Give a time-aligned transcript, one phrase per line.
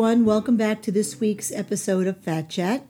[0.00, 0.24] Everyone.
[0.24, 2.86] Welcome back to this week's episode of Fat Chat.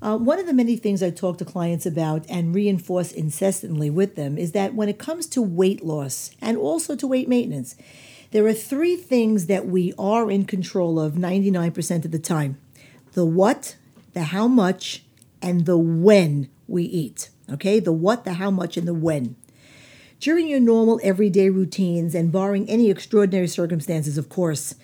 [0.00, 4.14] Uh, one of the many things I talk to clients about and reinforce incessantly with
[4.14, 7.74] them is that when it comes to weight loss and also to weight maintenance,
[8.30, 12.56] there are three things that we are in control of 99% of the time
[13.14, 13.74] the what,
[14.12, 15.02] the how much,
[15.42, 17.30] and the when we eat.
[17.50, 19.34] Okay, the what, the how much, and the when.
[20.20, 24.76] During your normal everyday routines and barring any extraordinary circumstances, of course,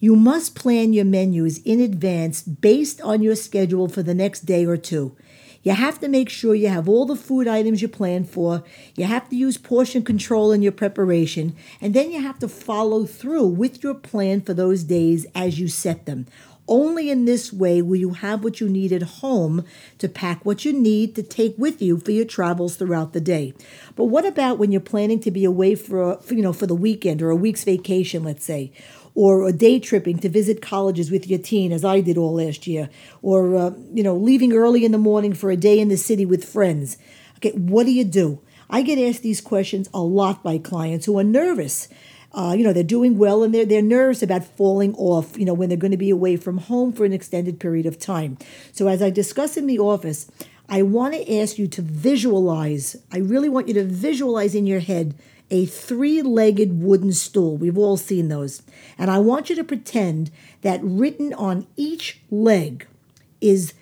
[0.00, 4.64] you must plan your menus in advance based on your schedule for the next day
[4.64, 5.14] or two.
[5.62, 8.64] You have to make sure you have all the food items you plan for.
[8.96, 11.54] You have to use portion control in your preparation.
[11.82, 15.68] And then you have to follow through with your plan for those days as you
[15.68, 16.24] set them.
[16.66, 19.64] Only in this way will you have what you need at home
[19.98, 23.54] to pack what you need to take with you for your travels throughout the day.
[23.96, 27.22] But what about when you're planning to be away for, you know, for the weekend
[27.22, 28.72] or a week's vacation, let's say?
[29.20, 32.66] Or a day tripping to visit colleges with your teen, as I did all last
[32.66, 32.88] year,
[33.20, 36.24] or uh, you know, leaving early in the morning for a day in the city
[36.24, 36.96] with friends.
[37.36, 38.40] Okay, what do you do?
[38.70, 41.86] I get asked these questions a lot by clients who are nervous.
[42.32, 45.52] Uh, you know, they're doing well and they're, they're nervous about falling off, you know,
[45.52, 48.38] when they're going to be away from home for an extended period of time.
[48.72, 50.30] So, as I discuss in the office,
[50.66, 52.96] I want to ask you to visualize.
[53.12, 55.14] I really want you to visualize in your head
[55.50, 57.56] a three legged wooden stool.
[57.56, 58.62] We've all seen those.
[58.96, 60.30] And I want you to pretend
[60.62, 62.86] that written on each leg
[63.40, 63.74] is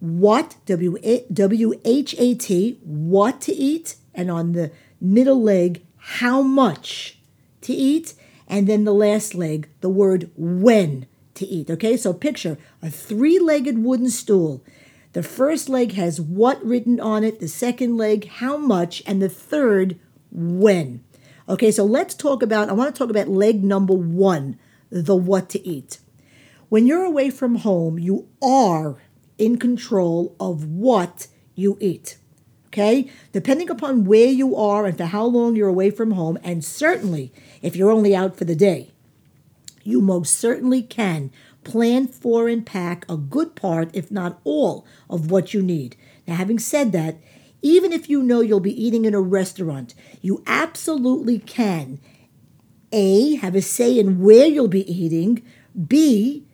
[0.00, 7.18] what, W H A T, what to eat, and on the middle leg, how much
[7.62, 8.14] to eat,
[8.46, 11.68] and then the last leg, the word when to eat.
[11.70, 14.62] Okay, so picture a three legged wooden stool.
[15.14, 19.28] The first leg has what written on it, the second leg, how much, and the
[19.28, 19.98] third,
[20.30, 21.02] when.
[21.48, 24.58] Okay, so let's talk about, I want to talk about leg number one,
[24.90, 25.98] the what to eat.
[26.68, 28.96] When you're away from home, you are
[29.38, 32.18] in control of what you eat.
[32.66, 36.62] Okay, depending upon where you are and for how long you're away from home, and
[36.62, 37.32] certainly
[37.62, 38.90] if you're only out for the day,
[39.82, 41.30] you most certainly can
[41.64, 45.96] plan for and pack a good part, if not all, of what you need.
[46.26, 47.16] Now, having said that,
[47.62, 52.00] even if you know you'll be eating in a restaurant, you absolutely can
[52.92, 55.42] A, have a say in where you'll be eating,
[55.86, 56.44] B,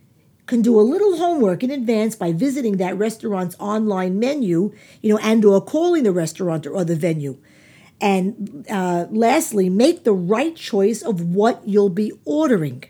[0.46, 5.18] can do a little homework in advance by visiting that restaurant's online menu, you know,
[5.22, 7.38] and or calling the restaurant or the venue.
[8.00, 12.84] And uh, lastly, make the right choice of what you'll be ordering.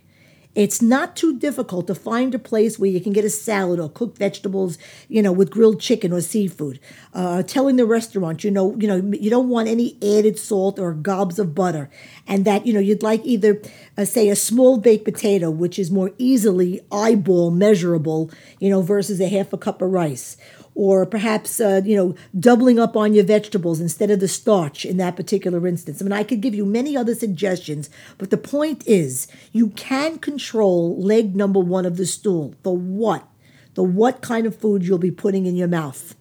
[0.54, 3.88] It's not too difficult to find a place where you can get a salad or
[3.88, 4.78] cooked vegetables,
[5.08, 6.78] you know, with grilled chicken or seafood.
[7.12, 10.92] Uh, telling the restaurant, you know, you know, you don't want any added salt or
[10.92, 11.90] gobs of butter,
[12.26, 13.60] and that you know you'd like either,
[13.98, 19.20] uh, say, a small baked potato, which is more easily eyeball measurable, you know, versus
[19.20, 20.36] a half a cup of rice,
[20.74, 24.96] or perhaps uh, you know doubling up on your vegetables instead of the starch in
[24.96, 26.00] that particular instance.
[26.00, 30.18] I mean, I could give you many other suggestions, but the point is you can
[30.18, 33.28] control leg number one of the stool, the what,
[33.74, 36.14] the what kind of food you'll be putting in your mouth.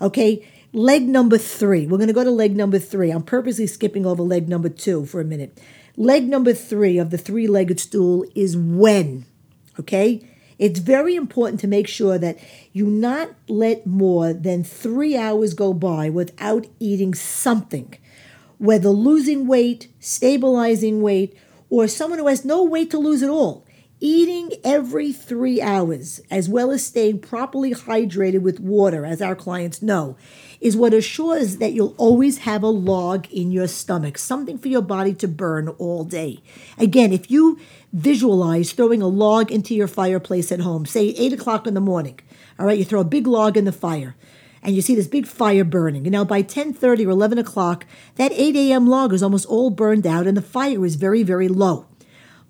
[0.00, 0.46] Okay.
[0.74, 1.86] Leg number three.
[1.86, 3.10] We're going to go to leg number three.
[3.10, 5.60] I'm purposely skipping over leg number two for a minute.
[5.98, 9.26] Leg number three of the three legged stool is when.
[9.78, 10.26] Okay?
[10.62, 12.38] It's very important to make sure that
[12.72, 17.96] you not let more than three hours go by without eating something,
[18.58, 21.36] whether losing weight, stabilizing weight,
[21.68, 23.66] or someone who has no weight to lose at all.
[24.04, 29.80] Eating every three hours, as well as staying properly hydrated with water, as our clients
[29.80, 30.16] know,
[30.60, 34.82] is what assures that you'll always have a log in your stomach, something for your
[34.82, 36.42] body to burn all day.
[36.78, 37.60] Again, if you
[37.92, 42.18] visualize throwing a log into your fireplace at home, say 8 o'clock in the morning,
[42.58, 44.16] all right, you throw a big log in the fire
[44.64, 46.02] and you see this big fire burning.
[46.04, 48.88] Now by 10:30 or 11 o'clock, that 8 a.m.
[48.88, 51.86] log is almost all burned out and the fire is very, very low.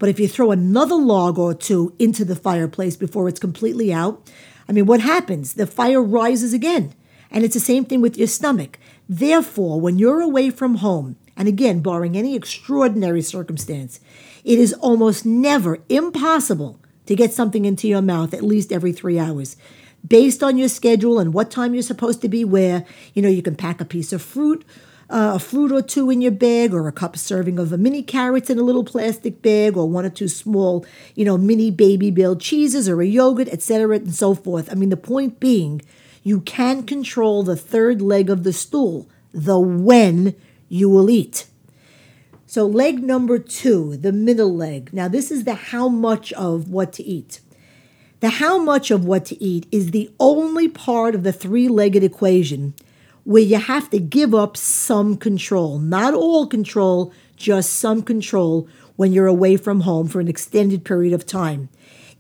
[0.02, 4.28] But if you throw another log or two into the fireplace before it's completely out,
[4.69, 5.54] I mean, what happens?
[5.54, 6.93] The fire rises again.
[7.31, 8.81] And it's the same thing with your stomach.
[9.08, 14.00] Therefore, when you're away from home, and again, barring any extraordinary circumstance,
[14.43, 19.20] it is almost never impossible to get something into your mouth at least every three
[19.20, 19.56] hours.
[20.05, 22.84] Based on your schedule and what time you're supposed to be where,
[23.14, 24.64] you know, you can pack a piece of fruit
[25.12, 28.02] uh, a fruit or two in your bag, or a cup serving of a mini
[28.02, 32.40] carrots in a little plastic bag, or one or two small, you know, mini Babybel
[32.40, 34.72] cheeses, or a yogurt, etc., and so forth.
[34.72, 35.82] I mean, the point being,
[36.22, 40.34] you can control the third leg of the stool, the when
[40.70, 41.46] you will eat.
[42.46, 44.94] So, leg number two, the middle leg.
[44.94, 47.40] Now, this is the how much of what to eat.
[48.20, 52.02] The how much of what to eat is the only part of the three legged
[52.02, 52.72] equation
[53.24, 55.78] where you have to give up some control.
[55.78, 61.12] Not all control, just some control when you're away from home for an extended period
[61.12, 61.69] of time.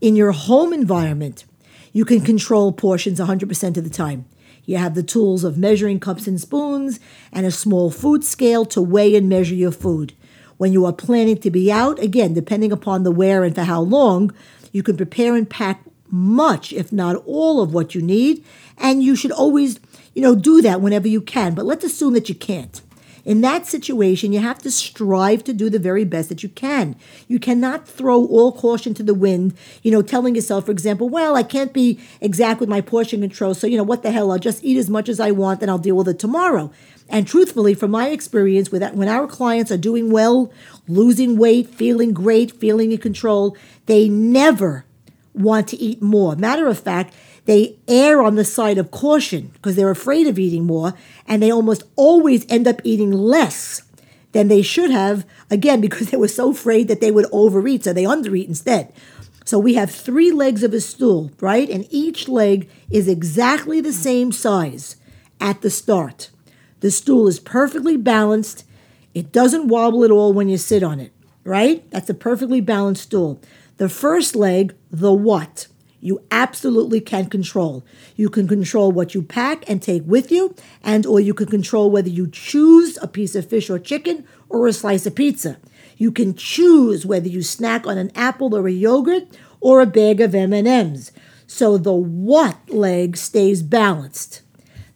[0.00, 1.44] In your home environment,
[1.92, 4.24] you can control portions 100% of the time.
[4.64, 7.00] You have the tools of measuring cups and spoons
[7.32, 10.14] and a small food scale to weigh and measure your food.
[10.56, 13.80] When you are planning to be out, again, depending upon the where and for how
[13.80, 14.32] long,
[14.70, 18.44] you can prepare and pack much, if not all, of what you need.
[18.78, 19.80] And you should always,
[20.14, 21.54] you know, do that whenever you can.
[21.54, 22.80] But let's assume that you can't.
[23.24, 26.96] In that situation, you have to strive to do the very best that you can.
[27.28, 31.36] You cannot throw all caution to the wind, you know, telling yourself, for example, well,
[31.36, 34.38] I can't be exact with my portion control, so, you know, what the hell, I'll
[34.40, 36.72] just eat as much as I want and I'll deal with it tomorrow.
[37.08, 40.52] And truthfully, from my experience with that, when our clients are doing well,
[40.88, 43.56] losing weight, feeling great, feeling in control,
[43.86, 44.84] they never
[45.34, 46.36] want to eat more.
[46.36, 47.14] Matter of fact,
[47.44, 50.94] they err on the side of caution because they're afraid of eating more,
[51.26, 53.82] and they almost always end up eating less
[54.32, 57.92] than they should have, again, because they were so afraid that they would overeat, so
[57.92, 58.92] they undereat instead.
[59.44, 61.68] So we have three legs of a stool, right?
[61.68, 64.96] And each leg is exactly the same size
[65.40, 66.30] at the start.
[66.80, 68.64] The stool is perfectly balanced.
[69.14, 71.12] It doesn't wobble at all when you sit on it,
[71.44, 71.88] right?
[71.90, 73.40] That's a perfectly balanced stool.
[73.78, 75.66] The first leg, the what,
[76.00, 77.84] you absolutely can control.
[78.14, 81.90] You can control what you pack and take with you, and or you can control
[81.90, 85.58] whether you choose a piece of fish or chicken or a slice of pizza.
[85.96, 89.24] You can choose whether you snack on an apple or a yogurt
[89.60, 91.12] or a bag of M&Ms.
[91.46, 94.42] So the what leg stays balanced.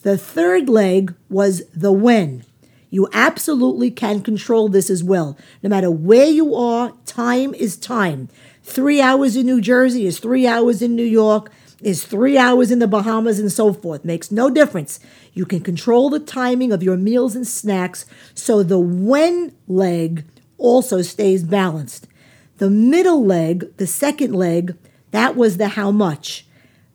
[0.03, 2.45] The third leg was the when.
[2.91, 5.37] You absolutely can control this as well.
[5.63, 8.29] No matter where you are, time is time.
[8.67, 11.53] Three hours in New Jersey is three hours in New York,
[11.83, 14.05] is three hours in the Bahamas, and so forth.
[14.05, 14.99] Makes no difference.
[15.35, 20.25] You can control the timing of your meals and snacks so the when leg
[20.59, 22.09] also stays balanced.
[22.59, 24.77] The middle leg, the second leg,
[25.13, 26.45] that was the how much,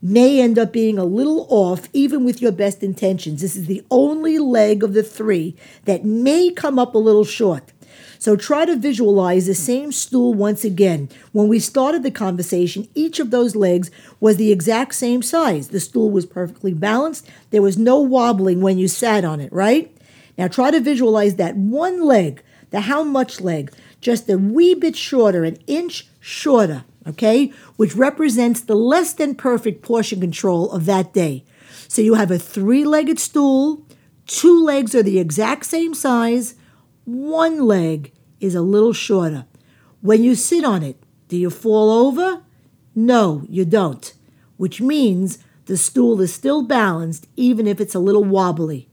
[0.02, 3.42] may end up being a little off even with your best intentions.
[3.42, 7.72] This is the only leg of the three that may come up a little short.
[8.22, 11.10] So try to visualize the same stool once again.
[11.32, 13.90] When we started the conversation, each of those legs
[14.20, 15.70] was the exact same size.
[15.70, 17.28] The stool was perfectly balanced.
[17.50, 19.92] There was no wobbling when you sat on it, right?
[20.38, 24.96] Now try to visualize that one leg, the how much leg, just a wee bit
[24.96, 31.12] shorter, an inch shorter, okay, which represents the less than perfect portion control of that
[31.12, 31.44] day.
[31.88, 33.84] So you have a three legged stool,
[34.28, 36.54] two legs are the exact same size,
[37.12, 39.46] one leg is a little shorter.
[40.02, 42.42] When you sit on it, do you fall over?
[42.96, 44.14] No, you don't,
[44.58, 48.90] which means the stool is still balanced even if it's a little wobbly.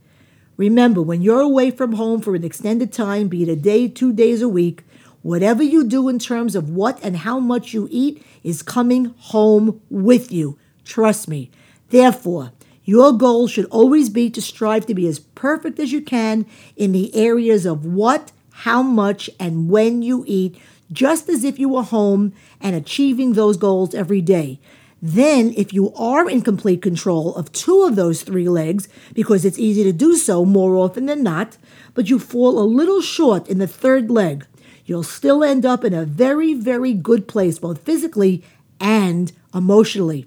[0.56, 4.12] Remember, when you're away from home for an extended time, be it a day, two
[4.12, 4.82] days a week,
[5.23, 9.81] whatever you do in terms of what and how much you eat is coming home
[9.89, 10.58] with you.
[10.84, 11.51] Trust me.
[11.91, 12.53] Therefore,
[12.89, 16.93] your goal should always be to strive to be as perfect as you can in
[16.93, 20.59] the areas of what, how much, and when you eat,
[20.91, 24.59] just as if you were home and achieving those goals every day.
[25.03, 29.59] Then, if you are in complete control of two of those three legs, because it's
[29.59, 31.59] easy to do so more often than not,
[31.93, 34.47] but you fall a little short in the third leg,
[34.87, 38.43] you'll still end up in a very, very good place, both physically
[38.81, 40.25] and emotionally.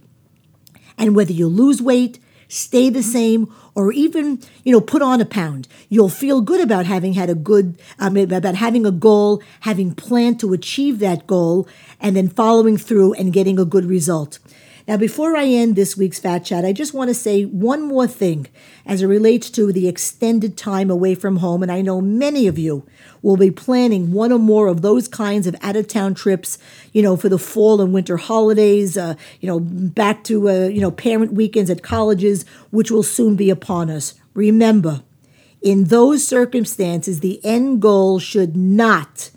[0.95, 2.19] And whether you lose weight,
[2.51, 5.67] stay the same, or even you know put on a pound.
[5.89, 10.39] You'll feel good about having had a good um, about having a goal, having planned
[10.41, 11.67] to achieve that goal,
[11.99, 14.39] and then following through and getting a good result.
[14.87, 18.07] Now, before I end this week's Fat Chat, I just want to say one more
[18.07, 18.47] thing
[18.85, 21.61] as it relates to the extended time away from home.
[21.61, 22.85] And I know many of you
[23.21, 26.57] will be planning one or more of those kinds of out of town trips,
[26.91, 30.81] you know, for the fall and winter holidays, uh, you know, back to, uh, you
[30.81, 34.15] know, parent weekends at colleges, which will soon be upon us.
[34.33, 35.03] Remember,
[35.61, 39.29] in those circumstances, the end goal should not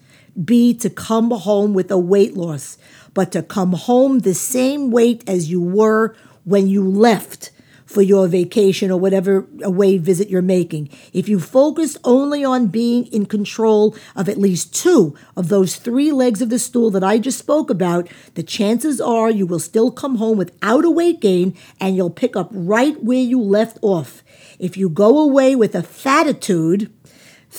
[0.42, 2.78] be to come home with a weight loss
[3.14, 7.50] but to come home the same weight as you were when you left
[7.86, 10.88] for your vacation or whatever away visit you're making.
[11.12, 16.10] If you focus only on being in control of at least two of those three
[16.10, 19.90] legs of the stool that I just spoke about, the chances are you will still
[19.90, 24.24] come home without a weight gain and you'll pick up right where you left off.
[24.58, 26.90] If you go away with a fatitude,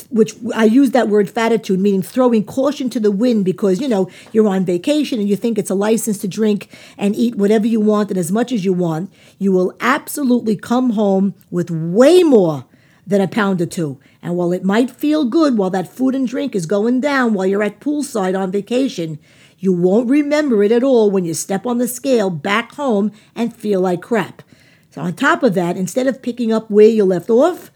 [0.10, 4.10] which I use that word fatitude, meaning throwing caution to the wind because, you know,
[4.32, 7.80] you're on vacation and you think it's a license to drink and eat whatever you
[7.80, 12.66] want and as much as you want, you will absolutely come home with way more
[13.08, 14.00] than a pound or two.
[14.22, 17.46] And while it might feel good while that food and drink is going down while
[17.46, 19.20] you're at poolside on vacation,
[19.60, 23.56] you won't remember it at all when you step on the scale back home and
[23.56, 24.42] feel like crap.
[24.90, 27.70] So, on top of that, instead of picking up where you left off,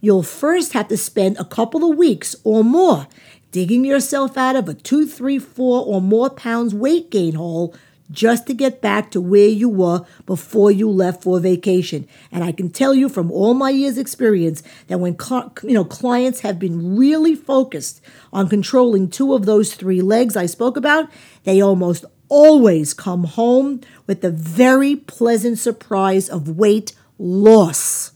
[0.00, 3.06] you'll first have to spend a couple of weeks or more
[3.50, 7.74] digging yourself out of a two, three, four, or more pounds weight gain hole
[8.10, 12.08] just to get back to where you were before you left for vacation.
[12.32, 15.16] And I can tell you from all my years' experience that when
[15.62, 18.00] you know clients have been really focused
[18.32, 21.10] on controlling two of those three legs I spoke about,
[21.44, 28.12] they almost always come home with the very pleasant surprise of weight loss.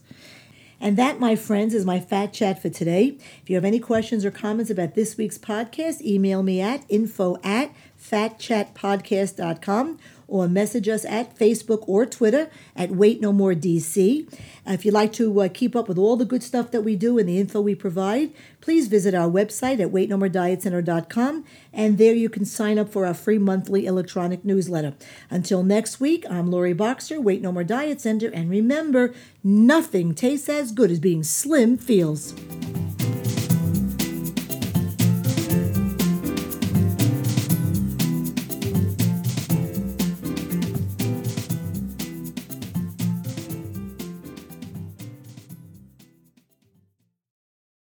[0.83, 3.17] And that, my friends, is my fat chat for today.
[3.41, 7.37] If you have any questions or comments about this week's podcast, email me at info
[7.41, 9.97] at fatchatpodcast.com
[10.27, 14.27] or message us at Facebook or Twitter at Weight No More DC.
[14.65, 17.17] if you'd like to uh, keep up with all the good stuff that we do
[17.17, 22.45] and the info we provide, please visit our website at weightnomoredietcenter.com and there you can
[22.45, 24.93] sign up for our free monthly electronic newsletter.
[25.29, 29.13] Until next week, I'm Lori Boxer, Weight No More Diet Center, and remember,
[29.43, 32.33] nothing tastes as good as being slim feels.